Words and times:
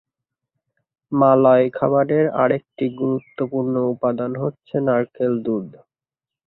মালয় 1.11 1.65
খাবারের 1.73 2.25
আরেকটি 2.35 2.85
গুরুত্বপূর্ণ 2.99 3.73
উপাদান 3.93 4.31
হচ্ছে 4.43 4.75
নারকেল 4.87 5.33
দুধ। 5.45 5.69